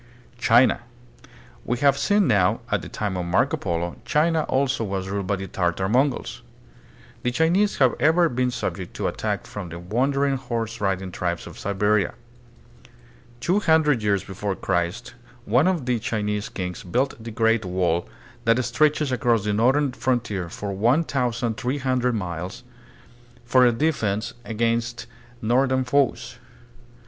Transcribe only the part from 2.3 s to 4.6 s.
how, at the time of Marco Polo, China